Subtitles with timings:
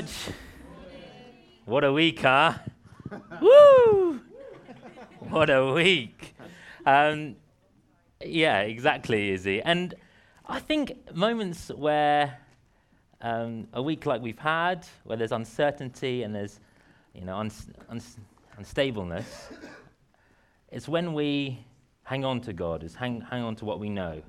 [0.00, 0.34] church.
[1.64, 2.54] What a week, huh?
[3.40, 4.20] Woo!
[5.20, 6.36] What a week.
[6.84, 7.36] Um,
[8.22, 9.62] yeah, exactly, Izzy.
[9.62, 9.94] And
[10.46, 12.38] I think moments where
[13.22, 16.60] um, a week like we've had, where there's uncertainty and there's,
[17.14, 18.18] you know, uns- uns-
[18.60, 19.24] unstableness,
[20.70, 21.64] it's when we
[22.02, 24.20] hang on to God, is hang, hang on to what we know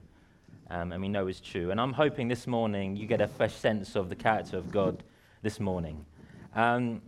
[0.70, 1.72] um, and we know is true.
[1.72, 5.04] And I'm hoping this morning you get a fresh sense of the character of God
[5.48, 6.06] this morning.
[6.56, 7.02] Um,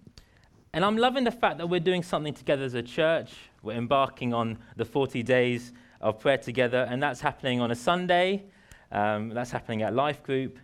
[0.72, 3.33] and I'm loving the fact that we're doing something together as a church.
[3.64, 8.45] We're embarking on the 40 days of prayer together, and that's happening on a Sunday.
[8.94, 10.58] Um, that's happening at Life Group.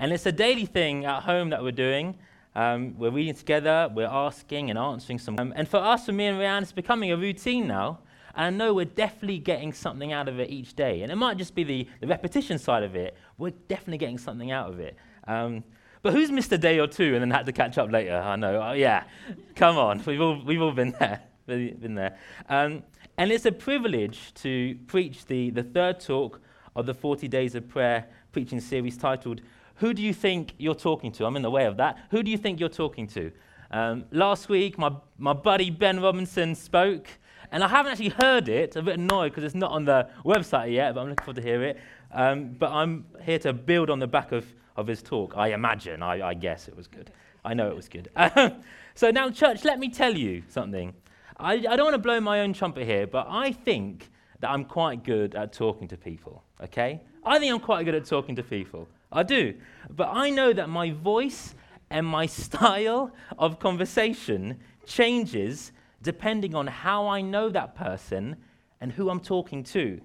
[0.00, 2.18] And it's a daily thing at home that we're doing.
[2.56, 5.38] Um, we're reading together, we're asking and answering some.
[5.38, 8.00] Um, and for us, for me and Rianne, it's becoming a routine now.
[8.34, 11.02] And I know we're definitely getting something out of it each day.
[11.02, 13.16] And it might just be the, the repetition side of it.
[13.38, 14.96] We're definitely getting something out of it.
[15.28, 15.62] Um,
[16.02, 18.16] but who's missed a day or two and then had to catch up later?
[18.16, 18.60] I know.
[18.62, 19.04] Oh, yeah.
[19.54, 20.02] Come on.
[20.06, 21.22] We've all, we've all been there.
[21.46, 22.16] Been there.
[22.48, 22.84] Um,
[23.18, 26.40] and it's a privilege to preach the, the third talk
[26.76, 29.40] of the 40 Days of Prayer preaching series titled,
[29.76, 31.26] Who Do You Think You're Talking to?
[31.26, 31.98] I'm in the way of that.
[32.12, 33.32] Who do you think you're talking to?
[33.72, 37.08] Um, last week, my, my buddy Ben Robinson spoke.
[37.52, 38.76] And I haven't actually heard it.
[38.76, 41.42] I'm a bit annoyed because it's not on the website yet, but I'm looking forward
[41.42, 41.78] to hear it.
[42.12, 44.46] Um, but I'm here to build on the back of,
[44.80, 45.34] of his talk.
[45.36, 47.10] I imagine, I, I guess it was good.
[47.44, 48.08] I know it was good.
[48.94, 50.94] so now, church, let me tell you something.
[51.36, 54.64] I, I don't want to blow my own trumpet here, but I think that I'm
[54.64, 57.00] quite good at talking to people, okay?
[57.24, 58.88] I think I'm quite good at talking to people.
[59.12, 59.54] I do.
[59.90, 61.54] But I know that my voice
[61.90, 68.36] and my style of conversation changes depending on how I know that person
[68.80, 70.00] and who I'm talking to.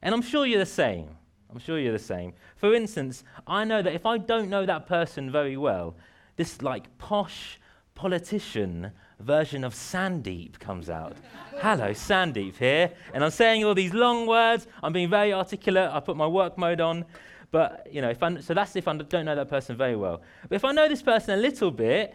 [0.00, 1.10] And I'm sure you're the same.
[1.50, 2.34] I'm sure you're the same.
[2.56, 5.96] For instance, I know that if I don't know that person very well,
[6.36, 7.58] this like posh
[7.94, 11.16] politician version of Sandeep comes out.
[11.56, 12.92] Hello, Sandeep here.
[13.12, 14.66] And I'm saying all these long words.
[14.82, 15.90] I'm being very articulate.
[15.90, 17.04] I put my work mode on.
[17.50, 20.20] But, you know, if I, so that's if I don't know that person very well.
[20.48, 22.14] But if I know this person a little bit,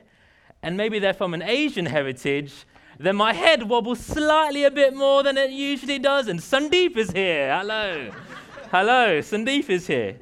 [0.62, 2.54] and maybe they're from an Asian heritage,
[3.00, 6.28] then my head wobbles slightly a bit more than it usually does.
[6.28, 7.58] And Sandeep is here.
[7.58, 8.12] Hello.
[8.74, 10.18] Hello, Sandeep is here.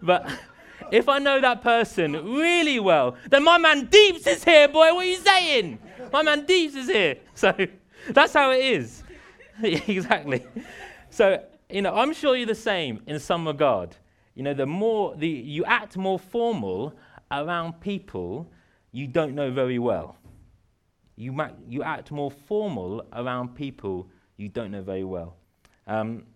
[0.00, 0.30] But
[0.92, 4.94] if I know that person really well, then my man Deeps is here, boy.
[4.94, 5.80] What are you saying?
[6.12, 7.16] My man Deeps is here.
[7.34, 7.52] So
[8.10, 9.02] that's how it is.
[9.64, 10.46] exactly.
[11.10, 13.96] So, you know, I'm sure you're the same in some regard.
[14.36, 16.94] You know, the more the, you act more formal
[17.32, 18.48] around people
[18.92, 20.16] you don't know very well.
[21.16, 25.34] You, ma- you act more formal around people you don't know very well.
[25.88, 26.26] Um,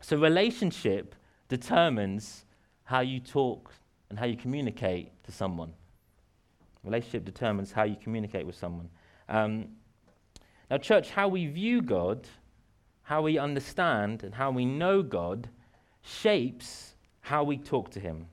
[0.00, 1.14] so, relationship
[1.48, 2.44] determines
[2.84, 3.72] how you talk
[4.10, 5.72] and how you communicate to someone.
[6.84, 8.88] Relationship determines how you communicate with someone.
[9.28, 9.68] Um,
[10.70, 12.26] now, church, how we view God,
[13.02, 15.48] how we understand, and how we know God
[16.02, 18.26] shapes how we talk to Him.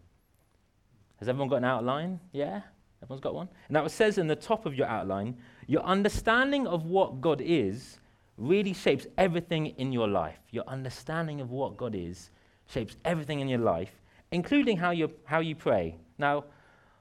[1.18, 2.20] Has everyone got an outline?
[2.32, 2.62] Yeah?
[3.02, 3.50] Everyone's got one?
[3.68, 5.38] And that says in the top of your outline
[5.68, 8.00] your understanding of what God is
[8.38, 10.40] really shapes everything in your life.
[10.52, 12.32] Your understanding of what God is
[12.68, 13.92] shapes everything in your life,
[14.32, 15.98] including how you, how you pray.
[16.18, 16.46] Now,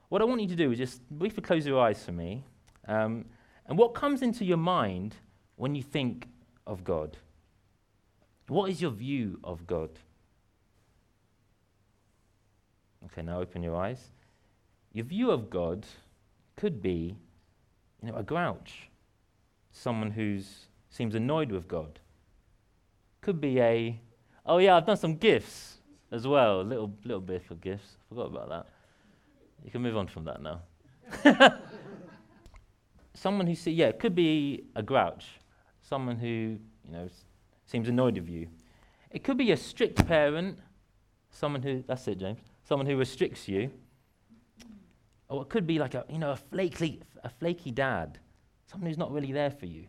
[0.09, 2.45] what I want you to do is just briefly close your eyes for me.
[2.87, 3.25] Um,
[3.67, 5.17] and what comes into your mind
[5.56, 6.28] when you think
[6.67, 7.17] of God?
[8.49, 9.91] What is your view of God?
[13.06, 14.11] Okay, now open your eyes.
[14.92, 15.86] Your view of God
[16.57, 17.16] could be,
[18.03, 18.91] you know, a grouch,
[19.72, 20.41] someone who
[20.95, 21.99] seems annoyed with God.
[23.21, 24.01] Could be a,
[24.47, 25.79] oh yeah, I've done some gifts
[26.13, 27.97] as well, little, little bit of gifts.
[28.09, 28.67] Forgot about that.
[29.65, 30.61] You can move on from that now.
[33.15, 35.25] someone who, see, yeah, it could be a grouch,
[35.83, 36.27] someone who,
[36.87, 37.09] you know,
[37.67, 38.47] seems annoyed with you.
[39.11, 40.61] It could be a strict parent,
[41.31, 43.73] someone who, that's it, James, someone who restricts you.
[45.29, 48.21] Or it could be like a, you know, a flaky, a flaky dad,
[48.71, 49.87] someone who's not really there for you.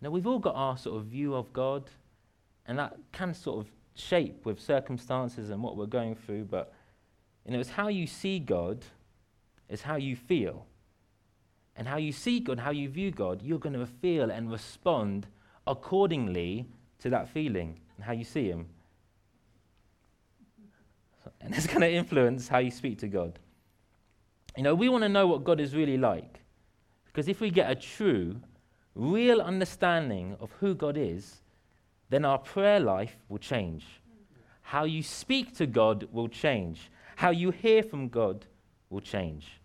[0.00, 1.90] Now, we've all got our sort of view of God,
[2.66, 6.72] and that can sort of shape with circumstances and what we're going through, but,
[7.46, 8.84] you know, it's how you see God,
[9.68, 10.66] it's how you feel.
[11.76, 15.26] And how you see God, how you view God, you're going to feel and respond
[15.66, 16.66] accordingly
[17.00, 18.66] to that feeling and how you see Him.
[21.40, 23.38] And it's going to influence how you speak to God.
[24.56, 26.40] You know, we want to know what God is really like.
[27.06, 28.36] Because if we get a true,
[28.94, 31.40] real understanding of who God is,
[32.10, 33.84] then our prayer life will change.
[34.62, 36.90] How you speak to God will change.
[37.16, 38.46] How you hear from God
[38.90, 39.60] will change.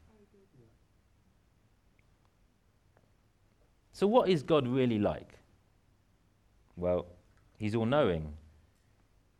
[3.91, 5.33] So, what is God really like?
[6.77, 7.05] Well,
[7.57, 8.33] He's all knowing,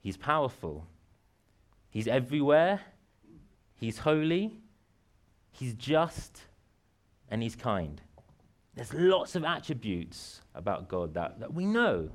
[0.02, 0.86] He's powerful,
[1.90, 2.82] He's everywhere,
[3.76, 4.58] He's holy,
[5.52, 6.42] He's just,
[7.32, 8.02] and He's kind.
[8.80, 12.12] There's lots of attributes about God that, that we know.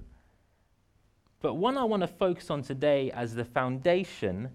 [1.43, 4.49] But one I want to focus on today as the foundation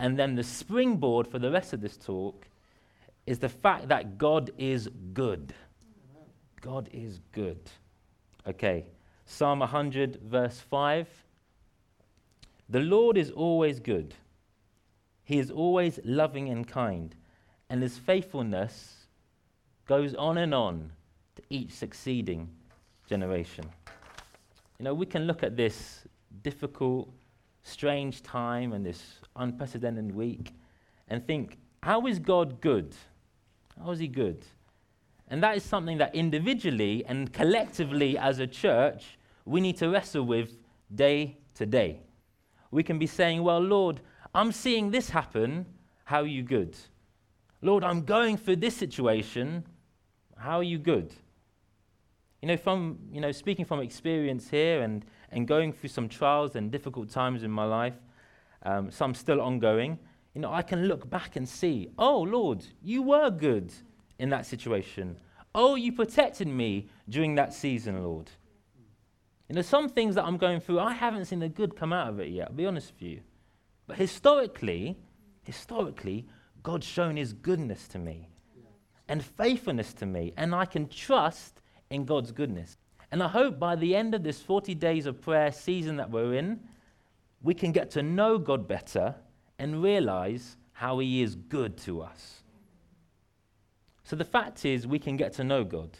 [0.00, 2.48] and then the springboard for the rest of this talk
[3.26, 5.54] is the fact that God is good.
[6.60, 7.70] God is good.
[8.44, 8.86] Okay,
[9.24, 11.08] Psalm 100, verse 5.
[12.70, 14.16] The Lord is always good.
[15.22, 17.14] He is always loving and kind,
[17.70, 19.06] and his faithfulness
[19.86, 20.90] goes on and on
[21.36, 22.48] to each succeeding
[23.08, 23.64] generation.
[24.78, 26.06] You know, we can look at this
[26.42, 27.08] difficult,
[27.62, 30.52] strange time and this unprecedented week
[31.08, 32.94] and think, how is God good?
[33.82, 34.44] How is He good?
[35.28, 40.24] And that is something that individually and collectively as a church, we need to wrestle
[40.24, 40.58] with
[40.94, 42.00] day to day.
[42.70, 44.00] We can be saying, Well, Lord,
[44.34, 45.66] I'm seeing this happen.
[46.04, 46.76] How are you good?
[47.60, 49.64] Lord, I'm going through this situation.
[50.36, 51.12] How are you good?
[52.42, 56.56] You know, from, you know, speaking from experience here and, and going through some trials
[56.56, 57.94] and difficult times in my life,
[58.64, 59.98] um, some still ongoing,
[60.34, 63.72] you know, I can look back and see, oh, Lord, you were good
[64.18, 65.18] in that situation.
[65.54, 68.30] Oh, you protected me during that season, Lord.
[69.48, 72.08] You know, some things that I'm going through, I haven't seen the good come out
[72.08, 73.20] of it yet, I'll be honest with you.
[73.86, 74.98] But historically,
[75.42, 76.26] historically,
[76.62, 78.30] God's shown his goodness to me
[79.08, 81.61] and faithfulness to me, and I can trust
[81.92, 82.76] in God's goodness.
[83.10, 86.34] And I hope by the end of this 40 days of prayer season that we're
[86.34, 86.60] in,
[87.42, 89.14] we can get to know God better
[89.58, 92.42] and realize how He is good to us.
[94.04, 95.90] So the fact is, we can get to know God.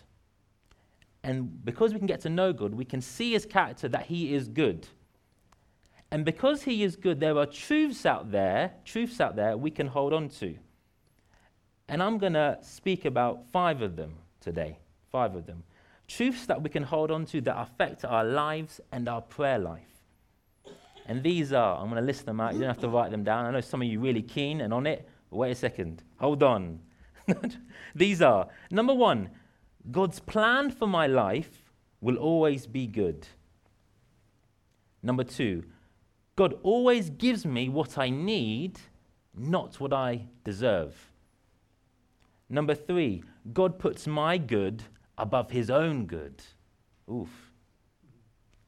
[1.23, 4.35] And because we can get to know God, we can see His character that He
[4.35, 4.89] is good.
[6.11, 9.87] And because He is good, there are truths out there, truths out there we can
[9.87, 10.57] hold on to.
[11.89, 14.79] And I'm going to speak about five of them today.
[15.11, 15.63] Five of them.
[16.17, 20.03] Truths that we can hold on to that affect our lives and our prayer life.
[21.07, 22.53] And these are, I'm going to list them out.
[22.53, 23.47] You don't have to write them down.
[23.47, 26.03] I know some of you really keen and on it, wait a second.
[26.19, 26.81] Hold on.
[27.95, 29.31] these are number one,
[29.91, 31.71] God's plan for my life
[32.03, 33.27] will always be good.
[35.03, 35.65] Number two,
[36.37, 38.79] God always gives me what I need,
[39.35, 41.11] not what I deserve.
[42.51, 43.25] Number three,
[43.55, 44.85] God puts my good
[45.19, 46.43] above his own good.
[47.11, 47.31] Oof.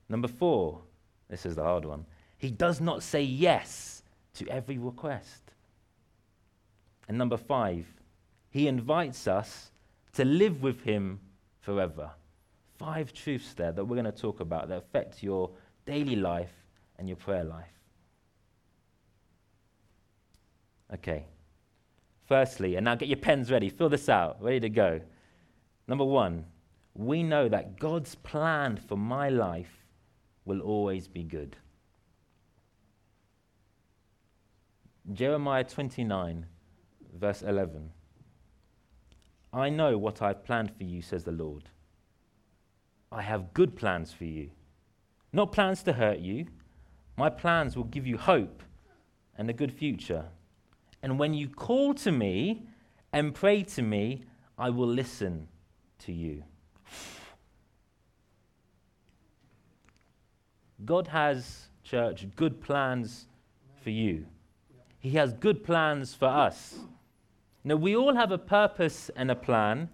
[0.08, 0.80] Number four,
[1.28, 2.04] this is the hard one.
[2.36, 4.02] He does not say yes
[4.34, 5.42] to every request.
[7.08, 7.86] And number five,
[8.50, 9.70] he invites us
[10.14, 11.20] to live with him
[11.60, 12.10] forever.
[12.78, 15.50] Five truths there that we're going to talk about that affect your
[15.86, 16.52] daily life
[16.98, 17.66] and your prayer life.
[20.92, 21.24] Okay.
[22.26, 25.00] Firstly, and now get your pens ready, fill this out, ready to go.
[25.86, 26.46] Number one,
[26.94, 29.84] we know that God's plan for my life
[30.44, 31.56] will always be good.
[35.12, 36.46] Jeremiah 29,
[37.12, 37.90] verse 11.
[39.52, 41.68] I know what I've planned for you, says the Lord.
[43.12, 44.50] I have good plans for you,
[45.32, 46.46] not plans to hurt you.
[47.16, 48.62] My plans will give you hope
[49.36, 50.26] and a good future.
[51.02, 52.66] And when you call to me
[53.12, 54.24] and pray to me,
[54.58, 55.48] I will listen
[56.04, 56.42] to you.
[60.84, 63.26] God has, church, good plans
[63.82, 64.26] for you.
[64.98, 66.74] He has good plans for us.
[67.62, 69.88] Now, we all have a purpose and a plan,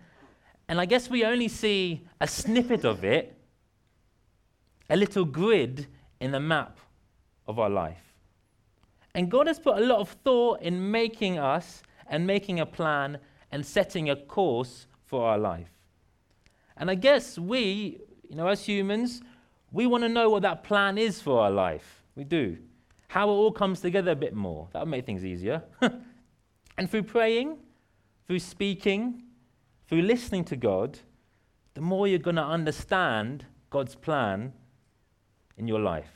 [0.69, 3.37] and I guess we only see a snippet of it,
[4.88, 5.87] a little grid
[6.21, 6.79] in the map
[7.47, 8.14] of our life.
[9.14, 13.19] And God has put a lot of thought in making us and making a plan
[13.52, 15.71] and setting a course for our life.
[16.81, 19.21] And I guess we, you know, as humans,
[19.71, 22.03] we want to know what that plan is for our life.
[22.17, 22.59] We do
[23.11, 24.69] how it all comes together a bit more.
[24.73, 25.65] That would make things easier.
[26.79, 27.59] and through praying,
[28.29, 29.25] through speaking,
[29.89, 30.97] through listening to God,
[31.75, 34.53] the more you're going to understand God's plan
[35.57, 36.13] in your life.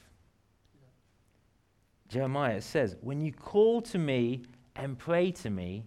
[2.07, 4.43] Jeremiah, says, When you call to me
[4.77, 5.87] and pray to me,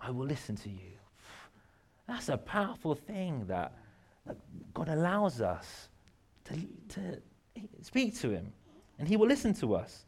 [0.00, 0.98] I will listen to you.
[2.08, 3.79] That's a powerful thing that, that
[4.74, 5.88] God allows us
[6.44, 6.54] to,
[6.90, 7.22] to
[7.82, 8.52] speak to Him,
[8.98, 10.04] and He will listen to us.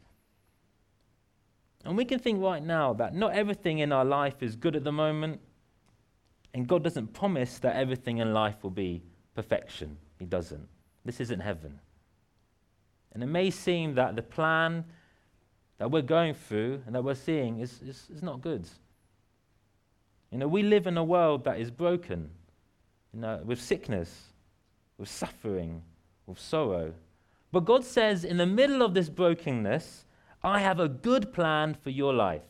[1.85, 4.83] And we can think right now that not everything in our life is good at
[4.83, 5.41] the moment,
[6.53, 9.03] and God doesn't promise that everything in life will be
[9.35, 9.97] perfection.
[10.19, 10.67] He doesn't.
[11.03, 11.79] This isn't heaven.
[13.11, 14.85] And it may seem that the plan
[15.77, 18.67] that we're going through and that we're seeing is, is, is not good.
[20.31, 22.29] You know, we live in a world that is broken,
[23.13, 24.29] you know, with sickness,
[24.97, 25.81] with suffering,
[26.25, 26.93] with sorrow.
[27.51, 30.05] But God says, in the middle of this brokenness,
[30.43, 32.41] I have a good plan for your life.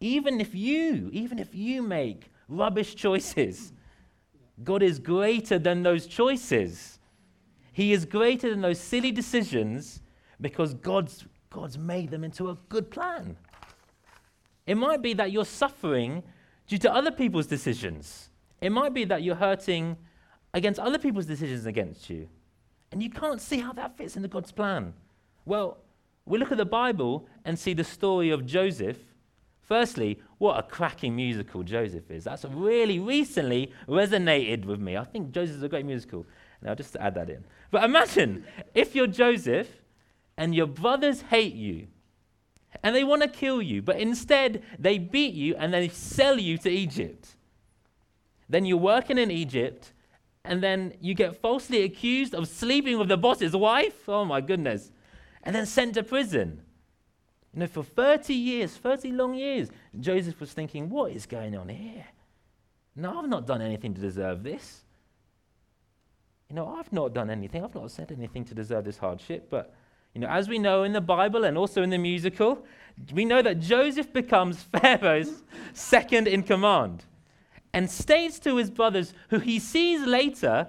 [0.00, 3.72] Even if you, even if you make rubbish choices,
[4.62, 6.98] God is greater than those choices.
[7.72, 10.00] He is greater than those silly decisions
[10.40, 13.36] because God's, God's made them into a good plan.
[14.66, 16.22] It might be that you're suffering
[16.66, 18.27] due to other people's decisions.
[18.60, 19.96] It might be that you're hurting
[20.54, 22.28] against other people's decisions against you.
[22.90, 24.94] And you can't see how that fits into God's plan.
[25.44, 25.78] Well,
[26.24, 28.98] we look at the Bible and see the story of Joseph.
[29.62, 32.24] Firstly, what a cracking musical Joseph is.
[32.24, 34.96] That's really recently resonated with me.
[34.96, 36.26] I think Joseph is a great musical.
[36.62, 37.44] Now, just to add that in.
[37.70, 39.68] But imagine if you're Joseph
[40.36, 41.88] and your brothers hate you
[42.82, 46.58] and they want to kill you, but instead they beat you and they sell you
[46.58, 47.36] to Egypt.
[48.48, 49.92] Then you're working in Egypt
[50.44, 54.08] and then you get falsely accused of sleeping with the boss's wife.
[54.08, 54.90] Oh my goodness.
[55.42, 56.62] And then sent to prison.
[57.52, 61.68] You know, for 30 years, 30 long years, Joseph was thinking, what is going on
[61.68, 62.04] here?
[62.96, 64.84] No, I've not done anything to deserve this.
[66.48, 67.62] You know, I've not done anything.
[67.62, 69.48] I've not said anything to deserve this hardship.
[69.50, 69.74] But,
[70.14, 72.64] you know, as we know in the Bible and also in the musical,
[73.12, 75.42] we know that Joseph becomes Pharaoh's
[75.74, 77.04] second in command
[77.72, 80.68] and states to his brothers, who he sees later,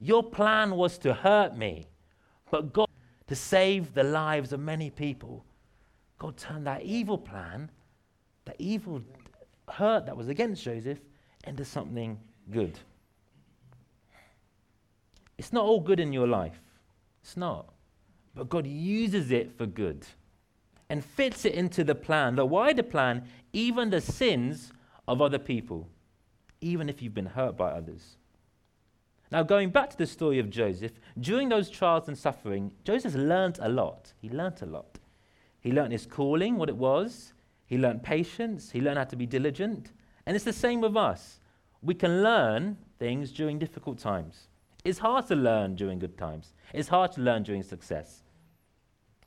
[0.00, 1.88] Your plan was to hurt me,
[2.50, 2.88] but God,
[3.26, 5.44] to save the lives of many people.
[6.18, 7.70] God turned that evil plan,
[8.44, 9.02] that evil
[9.68, 10.98] hurt that was against Joseph,
[11.44, 12.18] into something
[12.50, 12.78] good.
[15.36, 16.60] It's not all good in your life.
[17.22, 17.72] It's not.
[18.34, 20.06] But God uses it for good
[20.90, 24.72] and fits it into the plan, the wider plan, even the sins
[25.06, 25.88] of other people,
[26.60, 28.16] even if you've been hurt by others.
[29.30, 33.58] Now, going back to the story of Joseph, during those trials and suffering, Joseph learned
[33.60, 34.12] a lot.
[34.20, 34.98] He learned a lot.
[35.60, 37.34] He learned his calling, what it was.
[37.66, 38.70] He learned patience.
[38.70, 39.92] He learned how to be diligent.
[40.24, 41.40] And it's the same with us.
[41.82, 44.48] We can learn things during difficult times.
[44.84, 48.22] It's hard to learn during good times, it's hard to learn during success.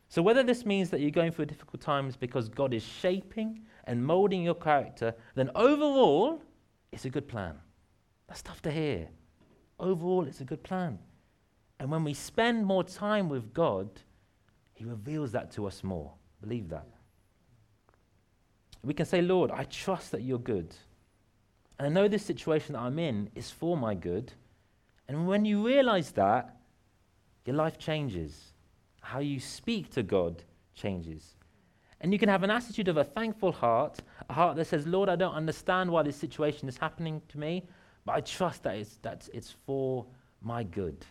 [0.09, 4.03] So, whether this means that you're going through difficult times because God is shaping and
[4.03, 6.41] molding your character, then overall,
[6.91, 7.55] it's a good plan.
[8.27, 9.09] That's tough to hear.
[9.79, 10.99] Overall, it's a good plan.
[11.79, 13.89] And when we spend more time with God,
[14.73, 16.13] He reveals that to us more.
[16.41, 16.87] Believe that.
[18.83, 20.73] We can say, Lord, I trust that you're good.
[21.77, 24.33] And I know this situation that I'm in is for my good.
[25.07, 26.57] And when you realize that,
[27.45, 28.53] your life changes.
[29.01, 30.43] How you speak to God
[30.75, 31.35] changes.
[32.01, 35.07] And you can have an attitude of a thankful heart, a heart that says, Lord,
[35.07, 37.67] I don't understand why this situation is happening to me,
[38.05, 40.07] but I trust that it's, that it's for
[40.41, 41.05] my good.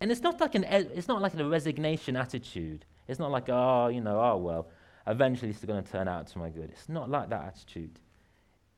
[0.00, 2.84] And it's not like an it's not like a resignation attitude.
[3.08, 4.68] It's not like, oh, you know, oh well,
[5.06, 6.70] eventually it's going to turn out to my good.
[6.70, 7.98] It's not like that attitude.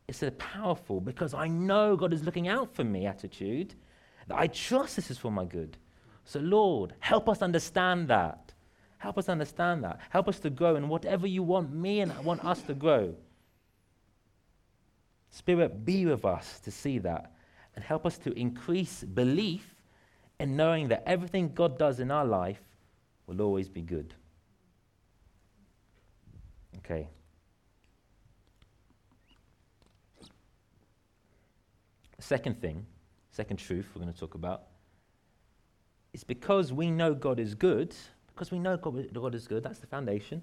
[0.09, 3.75] It's a powerful because I know God is looking out for me attitude.
[4.29, 5.77] That I trust this is for my good.
[6.25, 8.54] So Lord, help us understand that.
[9.05, 10.01] Help us understand that.
[10.09, 13.15] Help us to grow in whatever you want me and want us to grow.
[15.29, 17.35] Spirit, be with us to see that
[17.77, 19.75] and help us to increase belief
[20.41, 22.63] in knowing that everything God does in our life
[23.27, 24.15] will always be good.
[26.79, 27.07] Okay.
[32.21, 32.87] Second thing,
[33.33, 34.63] second truth we're going to talk about
[36.15, 37.95] is because we know God is good,
[38.35, 40.43] because we know God, God is good, that's the foundation,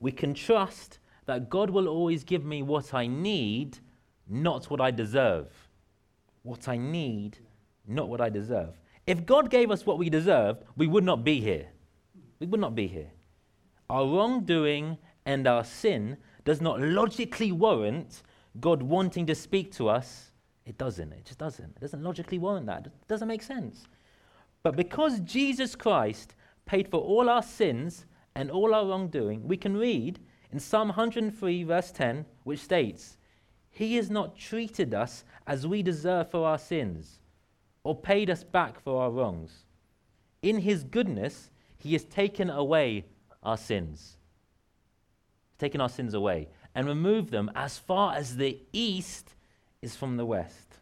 [0.00, 3.78] we can trust that God will always give me what I need,
[4.28, 5.48] not what I deserve.
[6.42, 7.38] What I need,
[7.86, 8.78] not what I deserve.
[9.06, 11.66] If God gave us what we deserved, we would not be here.
[12.38, 13.10] We would not be here.
[13.90, 18.22] Our wrongdoing and our sin does not logically warrant
[18.60, 20.30] God wanting to speak to us.
[20.64, 21.12] It doesn't.
[21.12, 21.76] It just doesn't.
[21.76, 22.86] It doesn't logically warrant that.
[22.86, 23.86] It doesn't make sense.
[24.62, 26.34] But because Jesus Christ
[26.66, 28.04] paid for all our sins
[28.34, 30.18] and all our wrongdoing, we can read
[30.52, 33.16] in Psalm 103, verse 10, which states,
[33.70, 37.20] He has not treated us as we deserve for our sins,
[37.84, 39.64] or paid us back for our wrongs.
[40.42, 43.06] In His goodness, He has taken away
[43.42, 44.16] our sins,
[45.58, 49.34] taken our sins away, and removed them as far as the east
[49.80, 50.78] is from the west.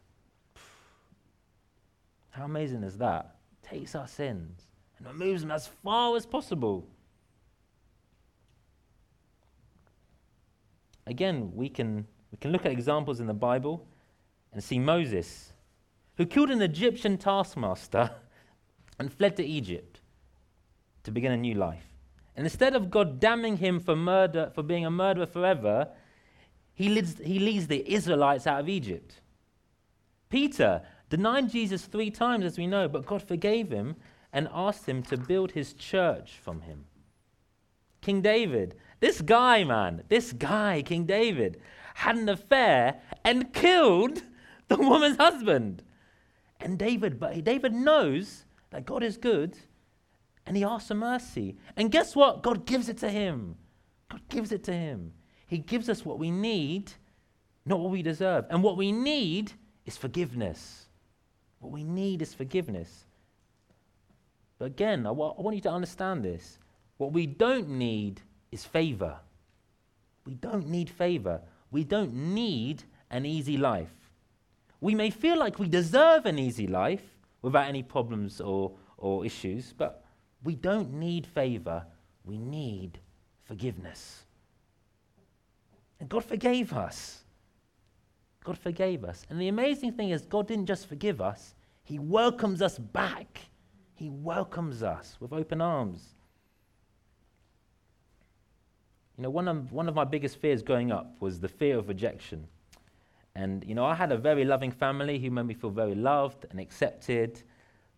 [2.30, 3.36] How amazing is that?
[3.62, 4.73] Takes our sins
[5.04, 6.86] and removes them as far as possible.
[11.06, 13.86] Again, we can, we can look at examples in the Bible
[14.52, 15.52] and see Moses,
[16.16, 18.10] who killed an Egyptian taskmaster
[18.98, 20.00] and fled to Egypt
[21.02, 21.86] to begin a new life.
[22.36, 25.88] And instead of God damning him for murder, for being a murderer forever,
[26.74, 29.20] he leads, he leads the Israelites out of Egypt.
[30.30, 33.94] Peter denied Jesus three times, as we know, but God forgave him
[34.34, 36.84] and asked him to build his church from him.
[38.02, 38.74] King David
[39.04, 41.60] this guy, man, this guy, King David,
[41.92, 44.22] had an affair and killed
[44.68, 45.82] the woman's husband.
[46.58, 49.58] And David, but David knows that God is good
[50.46, 51.58] and he asks for mercy.
[51.76, 52.42] And guess what?
[52.42, 53.56] God gives it to him.
[54.10, 55.12] God gives it to him.
[55.46, 56.92] He gives us what we need,
[57.66, 58.46] not what we deserve.
[58.48, 59.52] And what we need
[59.84, 60.86] is forgiveness.
[61.58, 63.03] What we need is forgiveness.
[64.64, 66.58] But again, I, I want you to understand this.
[66.96, 69.18] What we don't need is favor.
[70.24, 71.42] We don't need favor.
[71.70, 73.92] We don't need an easy life.
[74.80, 77.02] We may feel like we deserve an easy life
[77.42, 80.02] without any problems or, or issues, but
[80.42, 81.84] we don't need favor.
[82.24, 83.00] We need
[83.42, 84.24] forgiveness.
[86.00, 87.22] And God forgave us.
[88.42, 89.26] God forgave us.
[89.28, 93.40] And the amazing thing is, God didn't just forgive us, He welcomes us back.
[93.94, 96.14] He welcomes us with open arms.
[99.16, 101.88] You know, one of, one of my biggest fears growing up was the fear of
[101.88, 102.48] rejection.
[103.36, 106.46] And, you know, I had a very loving family who made me feel very loved
[106.50, 107.42] and accepted.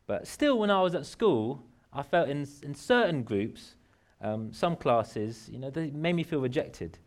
[0.07, 3.77] But still, when I was at school, I felt in, in certain groups,
[4.21, 6.99] um, some classes, you know, they made me feel rejected.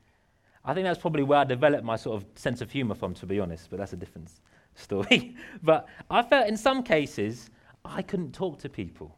[0.65, 3.25] I think that's probably where I developed my sort of sense of humor from, to
[3.25, 4.31] be honest, but that's a different
[4.75, 5.35] story.
[5.63, 7.49] but I felt in some cases
[7.89, 9.17] I couldn't talk to people.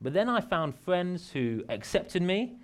[0.00, 2.56] But then I found friends who accepted me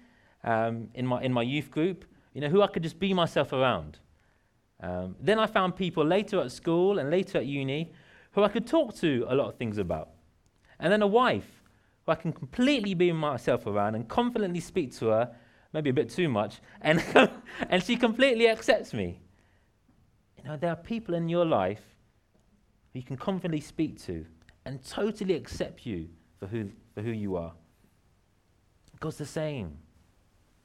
[0.44, 2.04] um, in, my, in my youth group,
[2.35, 3.98] you know, who I could just be myself around.
[4.81, 7.92] Um, then I found people later at school and later at uni
[8.33, 10.11] who I could talk to a lot of things about.
[10.78, 11.62] And then a wife
[12.07, 15.35] who I can completely be myself around and confidently speak to her,
[15.72, 17.02] maybe a bit too much, and,
[17.68, 19.20] and she completely accepts me.
[20.37, 21.83] You know, there are people in your life
[22.92, 24.24] who you can confidently speak to
[24.68, 27.54] and totally accept you for who, for who you are.
[29.00, 29.78] God's the same.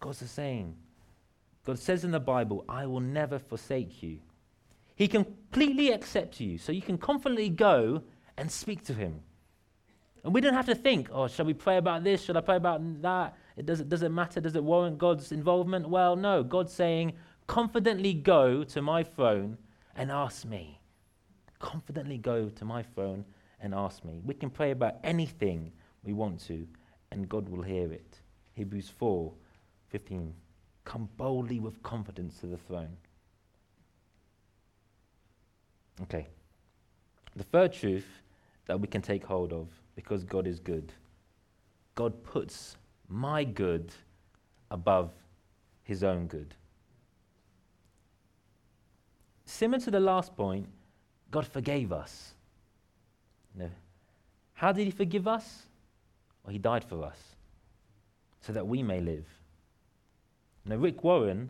[0.01, 0.75] God's the same.
[1.65, 4.19] God says in the Bible, I will never forsake you.
[4.97, 8.03] He completely accepts you, so you can confidently go
[8.35, 9.21] and speak to Him.
[10.25, 12.21] And we don't have to think, oh, shall we pray about this?
[12.23, 13.37] Should I pray about that?
[13.55, 14.41] It does, it, does it matter?
[14.41, 15.87] Does it warrant God's involvement?
[15.87, 16.43] Well, no.
[16.43, 17.13] God's saying,
[17.47, 19.57] confidently go to my throne
[19.95, 20.81] and ask me.
[21.59, 23.23] Confidently go to my throne
[23.63, 24.21] and ask me.
[24.23, 25.71] We can pray about anything
[26.04, 26.67] we want to,
[27.12, 28.19] and God will hear it.
[28.54, 29.34] Hebrews 4
[29.89, 30.34] 15.
[30.86, 32.97] Come boldly with confidence to the throne.
[36.02, 36.28] Okay.
[37.36, 38.08] The third truth
[38.65, 40.91] that we can take hold of, because God is good,
[41.95, 42.76] God puts
[43.08, 43.93] my good
[44.71, 45.12] above
[45.84, 46.56] his own good.
[49.45, 50.67] Similar to the last point,
[51.30, 52.34] God forgave us.
[53.55, 53.69] Know,
[54.53, 55.63] how did he forgive us?
[56.43, 57.17] Well, he died for us
[58.41, 59.25] so that we may live.
[60.65, 61.49] Now, Rick Warren,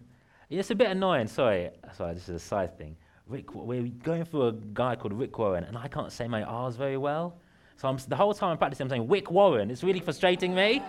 [0.49, 2.95] it's a bit annoying, sorry, sorry, this is a side thing.
[3.27, 6.75] Rick, we're going through a guy called Rick Warren, and I can't say my R's
[6.75, 7.37] very well.
[7.77, 9.71] So I'm, the whole time I'm practicing, I'm saying Rick Warren.
[9.71, 10.81] It's really frustrating me.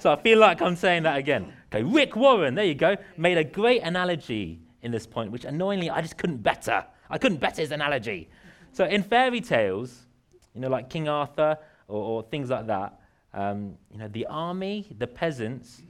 [0.00, 1.52] So I feel like I'm saying that again.
[1.72, 5.90] Okay, Rick Warren, there you go, made a great analogy in this point, which annoyingly
[5.90, 6.84] I just couldn't better.
[7.08, 8.28] I couldn't better his analogy.
[8.72, 10.06] So in fairy tales,
[10.54, 13.00] you know, like King Arthur or, or things like that,
[13.34, 15.82] um, you know, the army, the peasants,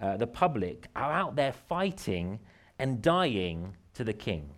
[0.00, 2.38] uh, the public are out there fighting
[2.78, 4.50] and dying to the king.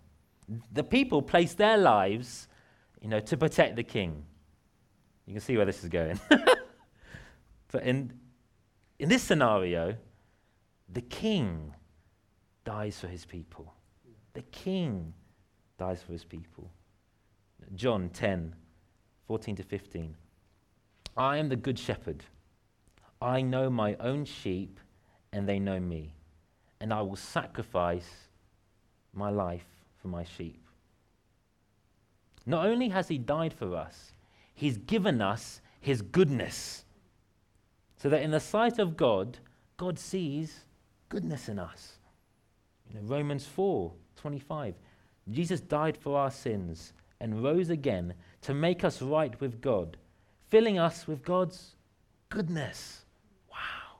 [0.71, 2.47] The people place their lives,
[3.01, 4.23] you know, to protect the king.
[5.25, 6.19] You can see where this is going.
[7.71, 8.11] but in,
[8.99, 9.95] in this scenario,
[10.89, 11.73] the king
[12.65, 13.73] dies for his people.
[14.33, 15.13] The king
[15.77, 16.69] dies for his people.
[17.75, 18.53] John 10,
[19.31, 20.13] 14 to 15.
[21.15, 22.25] I am the good shepherd.
[23.21, 24.77] I know my own sheep
[25.31, 26.15] and they know me,
[26.81, 28.27] and I will sacrifice
[29.13, 29.67] my life
[30.01, 30.61] for my sheep.
[32.45, 34.11] Not only has he died for us,
[34.53, 36.83] he's given us his goodness.
[37.95, 39.37] So that in the sight of God,
[39.77, 40.65] God sees
[41.07, 41.99] goodness in us.
[42.89, 44.75] You know, Romans 4 25.
[45.29, 46.91] Jesus died for our sins
[47.21, 49.95] and rose again to make us right with God,
[50.49, 51.75] filling us with God's
[52.29, 53.05] goodness.
[53.49, 53.99] Wow.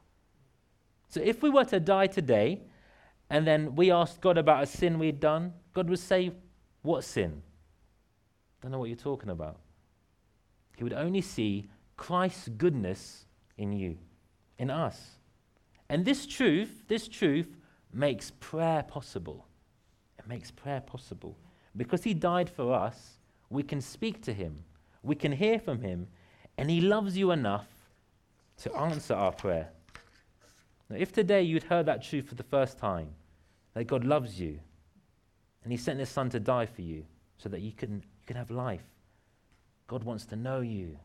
[1.08, 2.62] So if we were to die today
[3.30, 6.32] and then we asked God about a sin we'd done, God would say,
[6.82, 7.44] What sin?
[8.62, 9.60] Don't know what you're talking about.
[10.76, 13.26] He would only see Christ's goodness
[13.58, 13.98] in you,
[14.58, 15.18] in us.
[15.90, 17.56] And this truth, this truth
[17.94, 19.46] makes prayer possible.
[20.18, 21.38] It makes prayer possible.
[21.76, 23.18] Because he died for us,
[23.50, 24.64] we can speak to him,
[25.04, 26.08] we can hear from him,
[26.58, 27.68] and he loves you enough
[28.58, 29.70] to answer our prayer.
[30.90, 33.10] Now, if today you'd heard that truth for the first time,
[33.74, 34.60] that God loves you,
[35.64, 37.06] and he sent his son to die for you
[37.38, 38.84] so that you can, you can have life,
[39.88, 40.98] God wants to know you.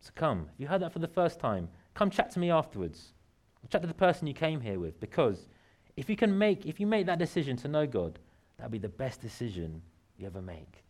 [0.00, 3.12] So come, if you heard that for the first time, come chat to me afterwards.
[3.70, 5.48] Chat to the person you came here with, because
[5.96, 8.18] if you can make, if you make that decision to know God,
[8.56, 9.82] that'll be the best decision
[10.18, 10.84] you ever make.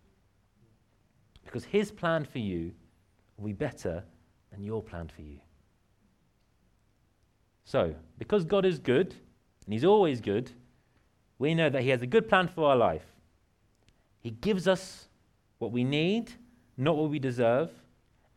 [1.44, 2.72] Because His plan for you
[3.36, 4.02] will be better
[4.50, 5.38] than your plan for you.
[7.64, 9.14] So, because God is good,
[9.64, 10.50] and He's always good,
[11.38, 13.06] we know that He has a good plan for our life.
[14.20, 15.08] He gives us
[15.58, 16.32] what we need,
[16.76, 17.70] not what we deserve,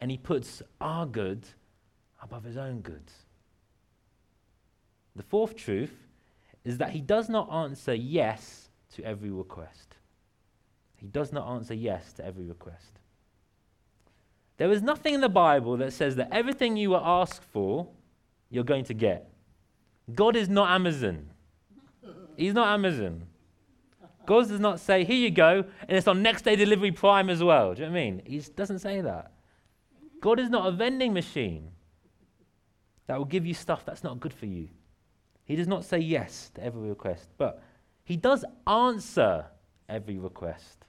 [0.01, 1.45] and He puts our good
[2.21, 3.11] above His own good.
[5.15, 5.93] The fourth truth
[6.63, 9.95] is that He does not answer yes to every request.
[10.95, 12.99] He does not answer yes to every request.
[14.57, 17.87] There is nothing in the Bible that says that everything you were asked for,
[18.49, 19.29] you're going to get.
[20.13, 21.29] God is not Amazon.
[22.35, 23.23] He's not Amazon.
[24.25, 27.43] God does not say, here you go, and it's on next day delivery prime as
[27.43, 27.73] well.
[27.73, 28.21] Do you know what I mean?
[28.25, 29.31] He doesn't say that.
[30.19, 31.69] God is not a vending machine
[33.05, 34.67] that will give you stuff that's not good for you.
[35.45, 37.63] He does not say yes to every request, but
[38.07, 39.47] he does answer
[39.89, 40.85] every request.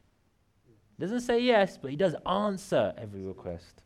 [0.96, 3.82] He doesn't say yes, but he does answer every request.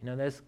[0.00, 0.42] You know, there's a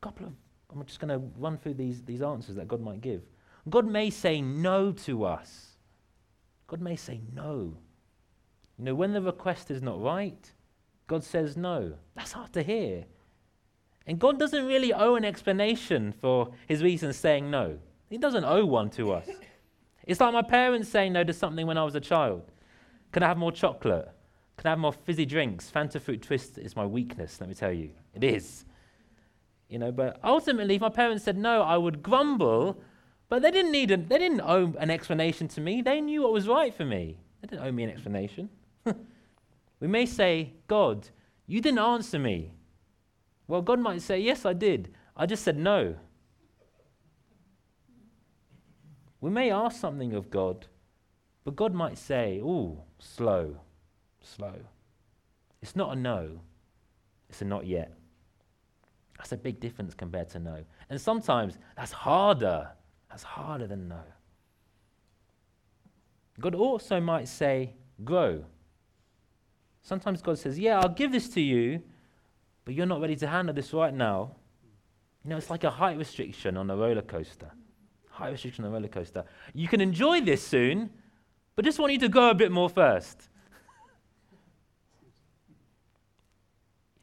[0.00, 0.32] couple of,
[0.72, 3.20] I'm just going to run through these, these answers that God might give.
[3.68, 5.76] God may say no to us.
[6.66, 7.76] God may say no.
[8.78, 10.50] You know, when the request is not right,
[11.06, 11.98] God says no.
[12.16, 13.04] That's hard to hear.
[14.06, 17.78] And God doesn't really owe an explanation for his reasons saying no.
[18.08, 19.28] He doesn't owe one to us.
[20.10, 22.42] It's like my parents saying no to something when I was a child.
[23.12, 24.10] Can I have more chocolate?
[24.56, 25.70] Can I have more fizzy drinks?
[25.70, 27.90] Fanta fruit twist is my weakness, let me tell you.
[28.12, 28.64] It is.
[29.68, 32.82] You know, but ultimately, if my parents said no, I would grumble,
[33.28, 35.80] but they didn't need a, they didn't owe an explanation to me.
[35.80, 37.20] They knew what was right for me.
[37.40, 38.50] They didn't owe me an explanation.
[38.84, 41.08] we may say, God,
[41.46, 42.50] you didn't answer me.
[43.46, 44.92] Well, God might say, Yes, I did.
[45.16, 45.94] I just said no.
[49.20, 50.66] We may ask something of God,
[51.44, 53.56] but God might say, Oh, slow,
[54.22, 54.54] slow.
[55.60, 56.40] It's not a no,
[57.28, 57.92] it's a not yet.
[59.18, 60.64] That's a big difference compared to no.
[60.88, 62.70] And sometimes that's harder.
[63.10, 64.00] That's harder than no.
[66.40, 68.44] God also might say, Grow.
[69.82, 71.82] Sometimes God says, Yeah, I'll give this to you,
[72.64, 74.36] but you're not ready to handle this right now.
[75.24, 77.52] You know, it's like a height restriction on a roller coaster
[78.20, 79.24] height restriction on roller coaster.
[79.54, 80.90] You can enjoy this soon,
[81.56, 83.28] but just want you to go a bit more first.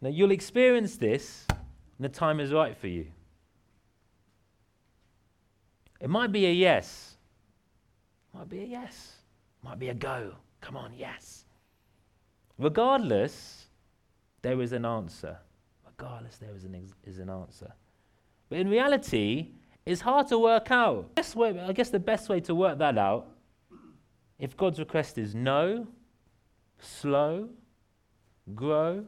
[0.01, 3.07] now, you'll experience this when the time is right for you.
[5.99, 7.17] It might be a yes.
[8.33, 9.13] Might be a yes.
[9.63, 10.33] Might be a go.
[10.61, 11.45] Come on, yes.
[12.59, 13.65] Regardless,
[14.43, 15.39] there is an answer.
[15.83, 17.73] Regardless, there is an, ex- is an answer.
[18.49, 19.47] But in reality,
[19.87, 21.09] it's hard to work out.
[21.33, 23.27] Way, I guess the best way to work that out,
[24.37, 25.87] if God's request is no,
[26.79, 27.47] slow,
[28.53, 29.05] grow,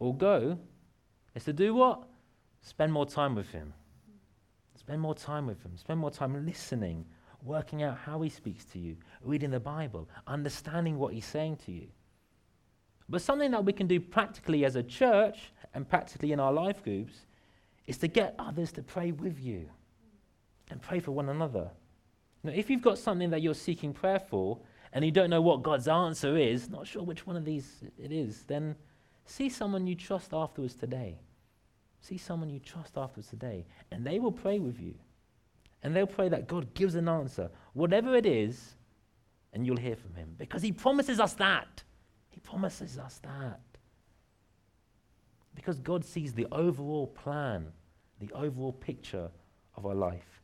[0.00, 0.58] or go,
[1.36, 2.02] is to do what?
[2.60, 3.72] Spend more time with Him.
[4.74, 5.76] Spend more time with Him.
[5.76, 7.04] Spend more time listening,
[7.44, 11.72] working out how He speaks to you, reading the Bible, understanding what He's saying to
[11.72, 11.86] you.
[13.08, 16.82] But something that we can do practically as a church and practically in our life
[16.82, 17.26] groups
[17.86, 19.68] is to get others to pray with you
[20.70, 21.70] and pray for one another.
[22.42, 24.58] Now, if you've got something that you're seeking prayer for
[24.92, 28.12] and you don't know what God's answer is, not sure which one of these it
[28.12, 28.74] is, then
[29.24, 31.18] see someone you trust afterwards today.
[32.00, 34.94] See someone you trust afterwards today, and they will pray with you.
[35.82, 38.76] And they'll pray that God gives an answer, whatever it is,
[39.52, 40.34] and you'll hear from Him.
[40.38, 41.82] Because He promises us that.
[42.30, 43.60] He promises us that.
[45.54, 47.66] Because God sees the overall plan,
[48.18, 49.30] the overall picture
[49.76, 50.40] of our life.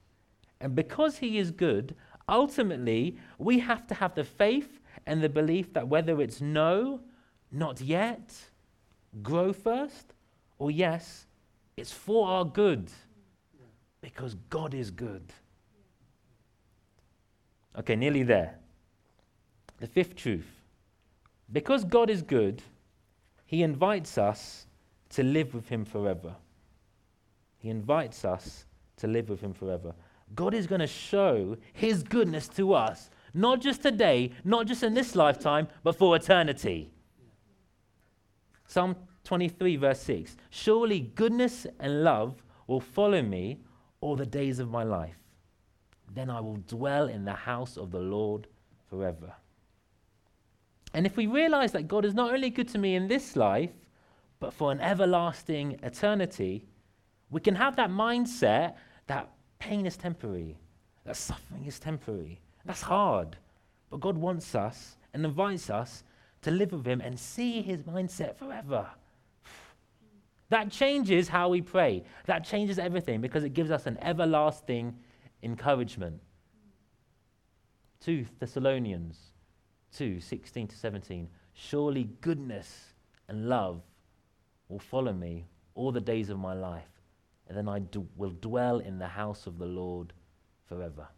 [0.61, 1.95] And because He is good,
[2.29, 7.01] ultimately, we have to have the faith and the belief that whether it's no,
[7.53, 8.35] not yet,
[9.23, 10.15] grow first,
[10.59, 11.27] or yes,
[11.77, 12.91] it's for our good.
[14.01, 15.33] Because God is good.
[17.79, 18.59] Okay, nearly there.
[19.79, 20.47] The fifth truth.
[21.53, 22.63] Because God is good,
[23.45, 24.67] He invites us
[25.11, 26.35] to live with Him forever.
[27.59, 28.65] He invites us
[28.99, 29.95] to live with Him forever.
[30.35, 34.95] God is going to show His goodness to us, not just today, not just in
[34.95, 36.91] this lifetime, but for eternity.
[38.67, 43.61] Psalm 23, verse 6 Surely goodness and love will follow me
[44.01, 45.19] all the days of my life.
[46.13, 48.47] Then I will dwell in the house of the Lord
[48.89, 49.35] forever.
[50.95, 53.71] And if we realize that God is not only good to me in this life,
[54.39, 56.65] but for an everlasting eternity,
[57.31, 58.75] we can have that mindset
[59.07, 60.59] that pain is temporary,
[61.05, 62.41] that suffering is temporary.
[62.65, 63.37] That's hard.
[63.91, 66.05] But God wants us and invites us
[66.43, 68.87] to live with Him and see His mindset forever.
[70.49, 72.05] That changes how we pray.
[72.27, 74.97] That changes everything because it gives us an everlasting
[75.43, 76.21] encouragement.
[78.05, 79.19] 2 Thessalonians
[79.97, 81.29] 2 16 to 17.
[81.55, 82.93] Surely goodness
[83.29, 83.81] and love
[84.69, 86.96] will follow me all the days of my life
[87.49, 90.13] and then I d- will dwell in the house of the Lord
[90.69, 91.09] forever.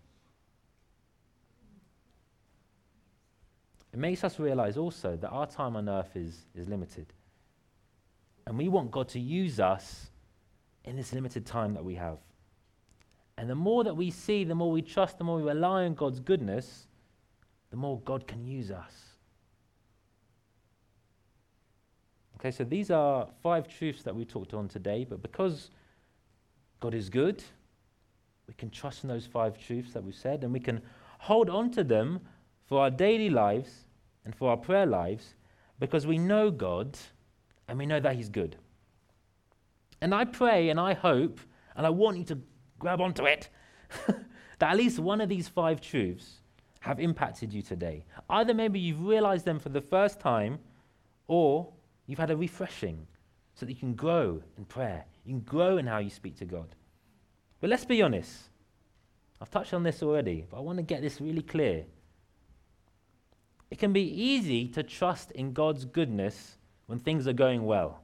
[3.93, 7.13] It makes us realize also that our time on earth is, is limited.
[8.47, 10.11] And we want God to use us
[10.85, 12.19] in this limited time that we have.
[13.37, 15.95] And the more that we see, the more we trust, the more we rely on
[15.95, 16.87] God's goodness,
[17.71, 18.93] the more God can use us.
[22.39, 25.71] Okay, so these are five truths that we talked on today, but because
[26.81, 27.43] God is good.
[28.47, 30.81] We can trust in those five truths that we've said, and we can
[31.19, 32.21] hold on to them
[32.67, 33.87] for our daily lives
[34.25, 35.35] and for our prayer lives
[35.79, 36.99] because we know God
[37.67, 38.57] and we know that He's good.
[40.01, 41.41] And I pray and I hope,
[41.77, 42.39] and I want you to
[42.79, 43.49] grab onto it,
[44.07, 46.41] that at least one of these five truths
[46.81, 48.05] have impacted you today.
[48.31, 50.59] Either maybe you've realized them for the first time,
[51.27, 51.73] or
[52.07, 53.07] you've had a refreshing
[53.59, 55.05] so that you can grow in prayer.
[55.25, 56.69] You can grow in how you speak to God.
[57.61, 58.51] But let's be honest.
[59.41, 61.85] I've touched on this already, but I want to get this really clear.
[63.71, 68.01] It can be easy to trust in God's goodness when things are going well.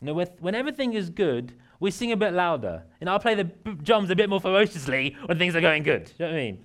[0.00, 2.82] You know, when everything is good, we sing a bit louder.
[3.00, 6.06] And I'll play the drums a bit more ferociously when things are going good.
[6.06, 6.64] Do you know what I mean?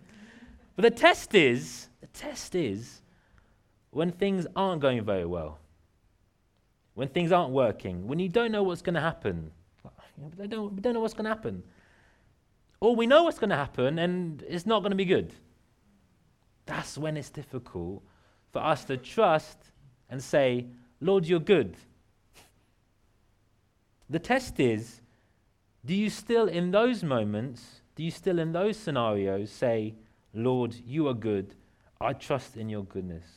[0.76, 3.02] But the test is, the test is
[3.92, 5.60] when things aren't going very well
[6.98, 9.52] when things aren't working, when you don't know what's going to happen.
[10.36, 11.62] We don't, we don't know what's going to happen.
[12.80, 15.32] Or we know what's going to happen and it's not going to be good.
[16.66, 18.02] That's when it's difficult
[18.52, 19.60] for us to trust
[20.10, 20.66] and say,
[21.00, 21.78] Lord, you're good.
[24.10, 25.02] The test is
[25.86, 29.94] do you still, in those moments, do you still, in those scenarios, say,
[30.34, 31.54] Lord, you are good.
[32.02, 33.28] I trust in your goodness?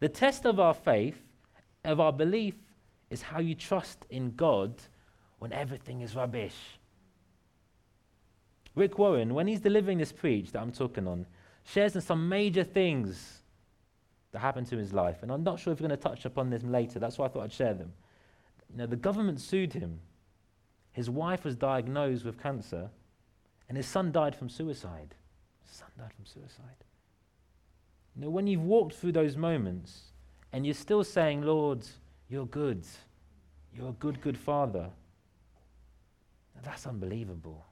[0.00, 1.22] The test of our faith,
[1.84, 2.56] of our belief,
[3.10, 4.74] is how you trust in God
[5.38, 6.54] when everything is rubbish.
[8.74, 11.26] Rick Warren, when he's delivering this preach that I'm talking on,
[11.64, 13.42] shares some major things
[14.32, 15.22] that happened to his life.
[15.22, 16.98] And I'm not sure if we're going to touch upon this later.
[16.98, 17.92] That's why I thought I'd share them.
[18.70, 20.00] You know, the government sued him.
[20.92, 22.90] His wife was diagnosed with cancer,
[23.68, 25.14] and his son died from suicide.
[25.66, 26.84] His son died from suicide.
[28.14, 30.12] You know, when you've walked through those moments
[30.52, 31.86] and you're still saying, Lord,
[32.30, 32.86] you're good.
[33.74, 34.88] You're a good, good father.
[36.54, 37.66] Now, that's unbelievable.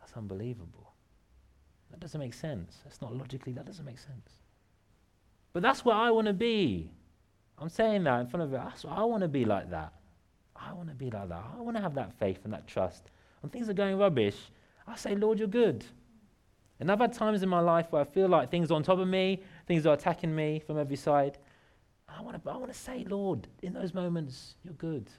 [0.00, 0.92] That's unbelievable.
[1.90, 2.78] That doesn't make sense.
[2.84, 4.30] That's not logically, that doesn't make sense.
[5.52, 6.90] But that's what I want to be.
[7.58, 8.56] I'm saying that in front of it.
[8.56, 9.92] That's what I want to be like that.
[10.56, 11.44] I want to be like that.
[11.56, 13.10] I want to have that faith and that trust.
[13.40, 14.36] When things are going rubbish,
[14.86, 15.84] I say, Lord, you're good.
[16.80, 18.98] And I've had times in my life where I feel like things are on top
[18.98, 21.38] of me, things are attacking me from every side.
[22.22, 25.10] I want to I want to say, Lord, in those moments, you're good.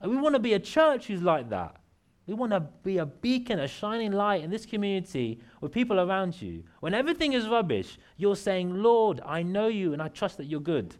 [0.00, 1.76] And we want to be a church who's like that.
[2.26, 6.40] We want to be a beacon, a shining light in this community with people around
[6.40, 6.62] you.
[6.80, 10.60] When everything is rubbish, you're saying, Lord, I know you and I trust that you're
[10.60, 10.94] good.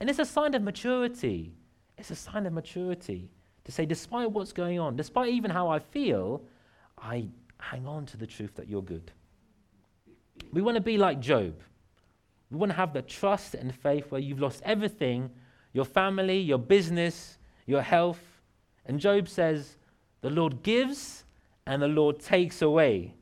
[0.00, 1.52] And it's a sign of maturity.
[1.96, 3.30] It's a sign of maturity
[3.64, 6.42] To say, despite what's going on, despite even how I feel,
[6.96, 9.12] I hang on to the truth that you're good.
[10.52, 11.54] We want to be like Job.
[12.50, 15.30] We want to have the trust and faith where you've lost everything
[15.74, 18.40] your family, your business, your health.
[18.86, 19.76] And Job says,
[20.22, 21.24] The Lord gives
[21.66, 23.14] and the Lord takes away.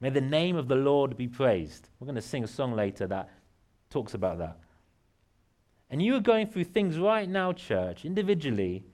[0.00, 1.90] May the name of the Lord be praised.
[2.00, 3.28] We're going to sing a song later that
[3.90, 4.58] talks about that.
[5.90, 8.84] And you are going through things right now, church, individually,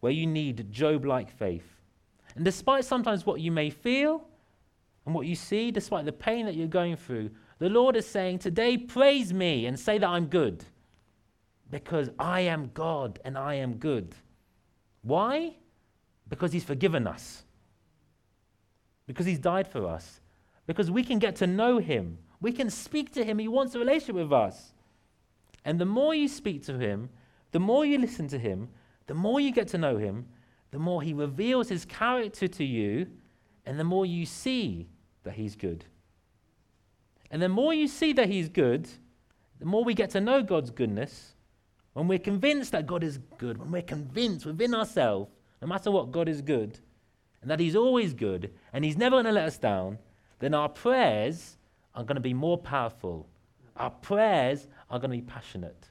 [0.00, 1.80] where you need Job like faith.
[2.34, 4.26] And despite sometimes what you may feel
[5.06, 8.38] and what you see, despite the pain that you're going through, the Lord is saying,
[8.40, 10.64] Today, praise me and say that I'm good.
[11.70, 14.14] Because I am God and I am good.
[15.02, 15.54] Why?
[16.28, 17.44] Because He's forgiven us.
[19.06, 20.20] Because He's died for us.
[20.66, 22.18] Because we can get to know Him.
[22.40, 23.38] We can speak to Him.
[23.38, 24.72] He wants a relationship with us.
[25.64, 27.10] And the more you speak to Him,
[27.52, 28.70] the more you listen to Him,
[29.06, 30.26] the more you get to know Him,
[30.70, 33.06] the more He reveals His character to you,
[33.66, 34.88] and the more you see
[35.24, 35.84] that He's good.
[37.30, 38.88] And the more you see that He's good,
[39.58, 41.34] the more we get to know God's goodness.
[41.92, 46.12] When we're convinced that God is good, when we're convinced within ourselves, no matter what,
[46.12, 46.78] God is good,
[47.42, 49.98] and that He's always good, and He's never going to let us down,
[50.38, 51.58] then our prayers
[51.94, 53.28] are going to be more powerful.
[53.76, 55.88] Our prayers are going to be passionate.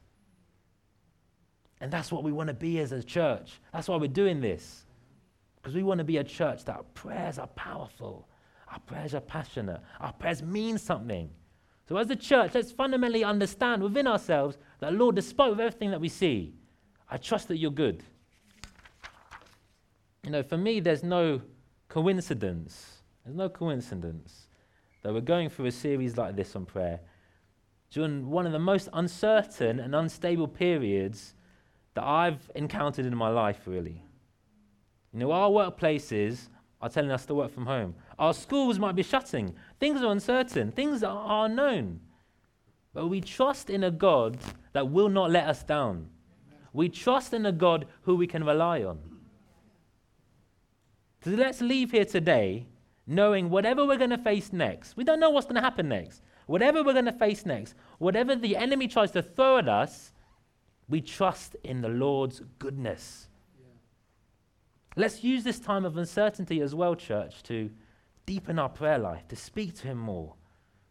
[1.81, 3.59] And that's what we want to be as a church.
[3.71, 4.85] That's why we're doing this.
[5.55, 8.27] Because we want to be a church that prayers are powerful,
[8.71, 9.81] our prayers are passionate.
[9.99, 11.29] Our prayers mean something.
[11.87, 15.99] So, as a church, let's fundamentally understand within ourselves that, Lord, despite of everything that
[15.99, 16.53] we see,
[17.09, 18.03] I trust that you're good.
[20.23, 21.41] You know, for me, there's no
[21.87, 23.01] coincidence.
[23.23, 24.47] There's no coincidence
[25.01, 26.99] that we're going through a series like this on prayer
[27.91, 31.33] during one of the most uncertain and unstable periods
[31.95, 34.03] that I've encountered in my life, really.
[35.11, 36.49] You know, our workplaces
[36.81, 37.95] are telling us to work from home.
[38.17, 39.55] Our schools might be shutting.
[39.79, 40.71] Things are uncertain.
[40.71, 41.99] Things are unknown.
[42.93, 44.37] But we trust in a God
[44.73, 46.09] that will not let us down.
[46.73, 48.99] We trust in a God who we can rely on.
[51.23, 52.67] So let's leave here today
[53.05, 54.95] knowing whatever we're going to face next.
[54.95, 56.21] We don't know what's going to happen next.
[56.45, 60.13] Whatever we're going to face next, whatever the enemy tries to throw at us,
[60.87, 63.28] we trust in the Lord's goodness.
[64.95, 67.69] Let's use this time of uncertainty as well, church, to
[68.25, 70.35] deepen our prayer life, to speak to Him more,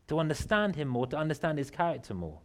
[0.06, 2.40] to understand Him more, to understand His character more.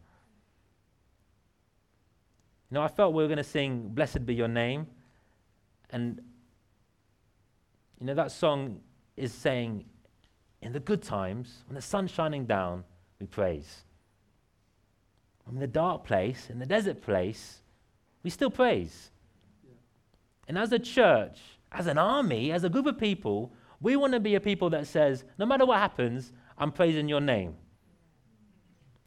[2.69, 4.87] You know, I felt we were going to sing Blessed Be Your Name.
[5.91, 6.21] And,
[7.99, 8.79] you know, that song
[9.15, 9.85] is saying,
[10.61, 12.83] in the good times, when the sun's shining down,
[13.19, 13.83] we praise.
[15.51, 17.61] In the dark place, in the desert place,
[18.23, 19.11] we still praise.
[20.47, 21.39] And as a church,
[21.71, 24.87] as an army, as a group of people, we want to be a people that
[24.87, 27.55] says, no matter what happens, I'm praising your name.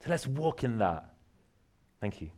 [0.04, 1.14] So let's walk in that.
[2.00, 2.30] Thank you.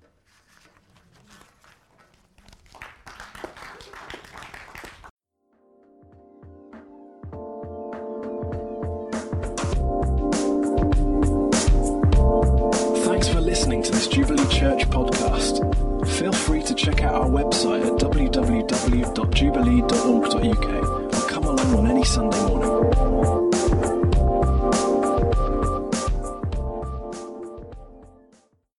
[13.05, 15.59] Thanks for listening to this Jubilee Church podcast.
[16.09, 17.98] Feel free to check out our website at
[19.31, 20.65] www.jubilee.org.uk
[21.15, 22.98] and come along on any Sunday morning.